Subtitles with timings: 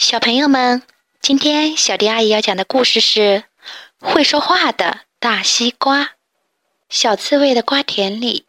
[0.00, 0.82] 小朋友们，
[1.20, 3.20] 今天小迪阿姨要讲的故事是
[3.98, 6.04] 《会说话的大西瓜》。
[6.88, 8.46] 小刺猬的瓜田里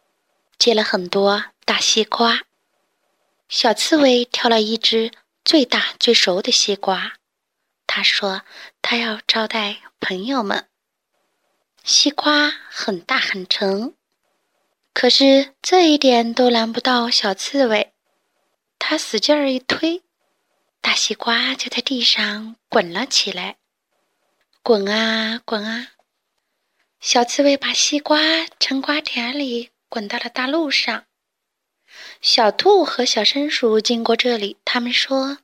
[0.56, 2.40] 结了很多大西瓜，
[3.50, 5.12] 小刺猬挑了一只
[5.44, 7.12] 最大最熟的西瓜。
[7.86, 8.40] 他说
[8.80, 10.68] ：“他要招待朋友们。”
[11.84, 13.92] 西瓜很大很沉，
[14.94, 17.92] 可是这一点都难不倒小刺猬。
[18.78, 20.02] 他使劲儿一推。
[20.82, 23.56] 大西瓜就在地上滚了起来，
[24.64, 25.92] 滚啊滚啊！
[27.00, 28.18] 小刺猬把西瓜
[28.58, 31.04] 从瓜田里滚到了大路上。
[32.20, 35.38] 小兔和小松鼠经过这里，他们说：“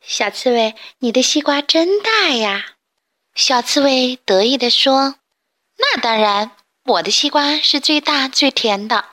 [0.00, 2.76] 小刺猬，你的西瓜真大呀！”
[3.36, 5.16] 小刺猬得意地说
[5.76, 6.52] ：“那当然，
[6.84, 9.04] 我的西瓜是最大最甜的。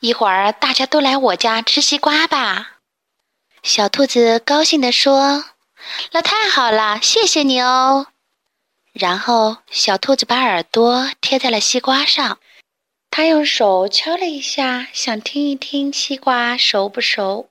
[0.00, 2.76] 一会儿大家都来我家吃西瓜吧。”
[3.62, 5.44] 小兔子高兴地说
[6.12, 8.06] ：“那太好了，谢谢你哦。”
[8.92, 12.40] 然后，小兔子把耳朵贴在了西瓜上，
[13.10, 17.50] 它用手敲了一下，想听一听西瓜熟不熟。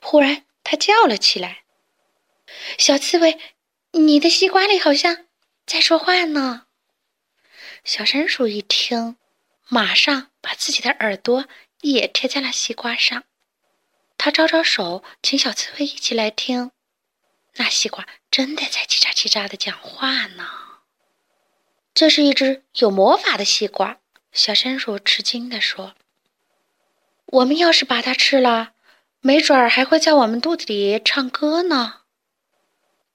[0.00, 1.62] 忽然，它叫了起来
[2.78, 3.38] ：“小刺猬，
[3.92, 5.26] 你的西瓜里好像
[5.66, 6.66] 在说话呢！”
[7.84, 9.16] 小松鼠一听，
[9.68, 11.46] 马上把自己的耳朵
[11.80, 13.24] 也贴在了西瓜上。
[14.24, 16.70] 他招招手，请小刺猬一起来听。
[17.56, 20.46] 那西瓜真的在叽喳叽喳的讲话呢。
[21.92, 23.98] 这是一只有魔法的西瓜，
[24.30, 25.96] 小松鼠吃惊地说
[27.26, 28.74] ：“我们要是把它吃了，
[29.18, 32.02] 没准儿还会在我们肚子里唱歌呢。”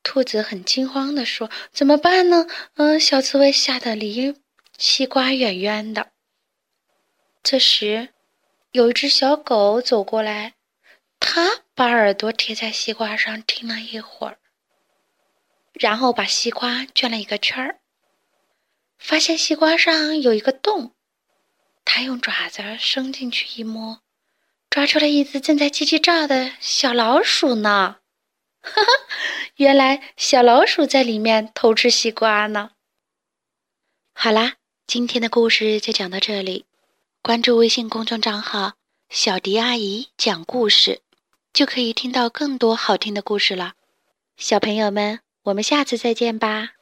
[0.04, 4.36] 兔子很惊慌地说：“怎么办呢？”嗯，小刺猬吓得离
[4.78, 6.12] 西瓜远远的。
[7.42, 8.10] 这时，
[8.74, 10.56] 有一只小狗走过来。
[11.38, 14.40] 他把耳朵贴在西瓜上听了一会儿，
[15.74, 17.80] 然后把西瓜圈了一个圈儿，
[18.98, 20.96] 发现西瓜上有一个洞。
[21.86, 24.02] 他用爪子伸进去一摸，
[24.72, 27.98] 抓出了一只正在叽叽喳的小老鼠呢。
[28.60, 28.92] 哈哈，
[29.58, 32.72] 原来小老鼠在里面偷吃西瓜呢。
[34.14, 34.56] 好啦，
[34.88, 36.66] 今天的故事就讲到这里。
[37.22, 38.74] 关注微信公众账号
[39.12, 41.02] “小迪阿姨讲故事”。
[41.58, 43.74] 就可以听到更多好听的故事了，
[44.38, 46.77] 小朋友们，我们下次再见吧。